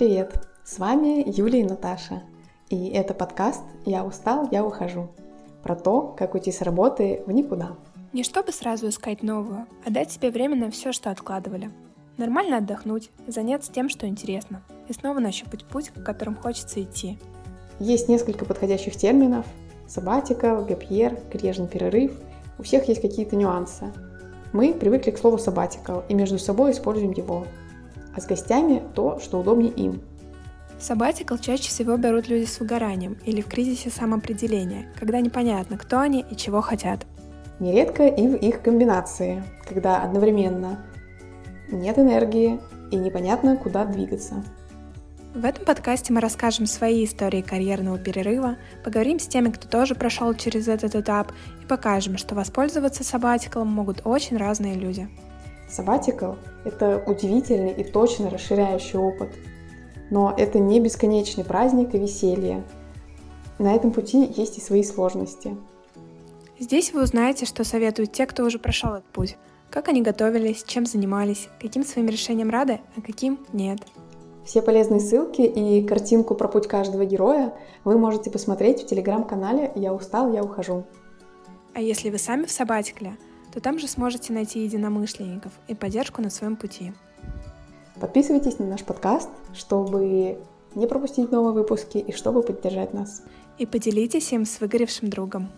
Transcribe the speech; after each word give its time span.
Привет! 0.00 0.32
С 0.64 0.78
вами 0.78 1.30
Юлия 1.30 1.60
и 1.60 1.64
Наташа. 1.64 2.22
И 2.70 2.88
это 2.88 3.12
подкаст 3.12 3.60
«Я 3.84 4.02
устал, 4.02 4.48
я 4.50 4.64
ухожу». 4.64 5.10
Про 5.62 5.76
то, 5.76 6.14
как 6.16 6.32
уйти 6.32 6.50
с 6.50 6.62
работы 6.62 7.22
в 7.26 7.32
никуда. 7.32 7.76
Не 8.14 8.22
чтобы 8.22 8.50
сразу 8.52 8.88
искать 8.88 9.22
новую, 9.22 9.66
а 9.84 9.90
дать 9.90 10.10
себе 10.10 10.30
время 10.30 10.56
на 10.56 10.70
все, 10.70 10.92
что 10.92 11.10
откладывали. 11.10 11.70
Нормально 12.16 12.56
отдохнуть, 12.56 13.10
заняться 13.26 13.70
тем, 13.70 13.90
что 13.90 14.06
интересно, 14.06 14.62
и 14.88 14.94
снова 14.94 15.18
нащупать 15.18 15.66
путь, 15.66 15.90
к 15.90 16.02
которым 16.02 16.34
хочется 16.34 16.82
идти. 16.82 17.18
Есть 17.78 18.08
несколько 18.08 18.46
подходящих 18.46 18.96
терминов. 18.96 19.44
Сабатикал, 19.86 20.64
гапьер, 20.64 21.18
карьерный 21.30 21.68
перерыв. 21.68 22.18
У 22.58 22.62
всех 22.62 22.88
есть 22.88 23.02
какие-то 23.02 23.36
нюансы. 23.36 23.92
Мы 24.54 24.72
привыкли 24.72 25.10
к 25.10 25.18
слову 25.18 25.36
сабатикал 25.36 26.04
и 26.08 26.14
между 26.14 26.38
собой 26.38 26.70
используем 26.70 27.12
его. 27.12 27.44
А 28.20 28.22
с 28.22 28.26
гостями 28.26 28.82
то, 28.94 29.18
что 29.18 29.40
удобнее 29.40 29.72
им– 29.72 30.02
Сабатикл 30.78 31.36
чаще 31.36 31.68
всего 31.68 31.96
берут 31.96 32.28
люди 32.28 32.46
с 32.46 32.58
выгоранием 32.58 33.18
или 33.26 33.42
в 33.42 33.48
кризисе 33.48 33.90
самоопределения, 33.90 34.90
когда 34.98 35.20
непонятно, 35.20 35.76
кто 35.76 36.00
они 36.00 36.24
и 36.30 36.36
чего 36.36 36.62
хотят. 36.62 37.06
Нередко 37.60 38.06
и 38.06 38.26
в 38.26 38.36
их 38.36 38.62
комбинации, 38.62 39.42
когда 39.68 40.02
одновременно 40.02 40.78
нет 41.70 41.98
энергии 41.98 42.58
и 42.90 42.96
непонятно, 42.96 43.58
куда 43.58 43.84
двигаться. 43.84 44.42
В 45.34 45.44
этом 45.44 45.66
подкасте 45.66 46.14
мы 46.14 46.20
расскажем 46.20 46.64
свои 46.64 47.04
истории 47.04 47.42
карьерного 47.42 47.98
перерыва, 47.98 48.56
поговорим 48.82 49.18
с 49.18 49.26
теми, 49.26 49.50
кто 49.50 49.68
тоже 49.68 49.94
прошел 49.94 50.32
через 50.34 50.66
этот 50.66 50.94
этап, 50.94 51.32
и 51.62 51.66
покажем, 51.66 52.16
что 52.16 52.34
воспользоваться 52.34 53.04
сабатиклом 53.04 53.68
могут 53.68 54.00
очень 54.04 54.38
разные 54.38 54.74
люди. 54.74 55.08
Сабатикл– 55.70 56.32
это 56.64 57.02
удивительный 57.06 57.72
и 57.72 57.84
точно 57.84 58.28
расширяющий 58.30 58.98
опыт– 58.98 59.30
но 60.10 60.34
это 60.36 60.58
не 60.58 60.80
бесконечный 60.80 61.44
праздник 61.44 61.94
и 61.94 61.98
веселье. 61.98 62.64
На 63.58 63.74
этом 63.74 63.92
пути 63.92 64.30
есть 64.36 64.58
и 64.58 64.60
свои 64.60 64.82
сложности. 64.82 65.56
Здесь 66.58 66.92
вы 66.92 67.02
узнаете, 67.02 67.46
что 67.46 67.64
советуют 67.64 68.12
те, 68.12 68.26
кто 68.26 68.44
уже 68.44 68.58
прошел 68.58 68.94
этот 68.94 69.06
путь. 69.06 69.36
Как 69.70 69.88
они 69.88 70.02
готовились, 70.02 70.64
чем 70.64 70.84
занимались, 70.84 71.48
каким 71.60 71.84
своим 71.84 72.08
решением 72.08 72.50
рады, 72.50 72.80
а 72.96 73.00
каким 73.00 73.38
нет. 73.52 73.80
Все 74.44 74.62
полезные 74.62 75.00
ссылки 75.00 75.42
и 75.42 75.86
картинку 75.86 76.34
про 76.34 76.48
путь 76.48 76.66
каждого 76.66 77.04
героя 77.04 77.54
вы 77.84 77.98
можете 77.98 78.30
посмотреть 78.30 78.82
в 78.82 78.86
телеграм-канале 78.86 79.70
«Я 79.76 79.94
устал, 79.94 80.32
я 80.32 80.42
ухожу». 80.42 80.84
А 81.72 81.80
если 81.80 82.10
вы 82.10 82.18
сами 82.18 82.46
в 82.46 82.50
Сабатикле, 82.50 83.16
то 83.52 83.60
там 83.60 83.78
же 83.78 83.88
сможете 83.88 84.32
найти 84.32 84.62
единомышленников 84.64 85.52
и 85.68 85.74
поддержку 85.74 86.22
на 86.22 86.30
своем 86.30 86.56
пути. 86.56 86.92
Подписывайтесь 88.00 88.58
на 88.58 88.66
наш 88.66 88.82
подкаст, 88.82 89.28
чтобы 89.52 90.38
не 90.74 90.86
пропустить 90.86 91.30
новые 91.30 91.52
выпуски 91.52 91.98
и 91.98 92.12
чтобы 92.12 92.42
поддержать 92.42 92.94
нас. 92.94 93.22
И 93.58 93.66
поделитесь 93.66 94.32
им 94.32 94.46
с 94.46 94.60
выгоревшим 94.60 95.10
другом. 95.10 95.50